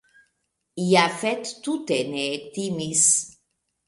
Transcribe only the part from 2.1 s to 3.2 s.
ne ektimis.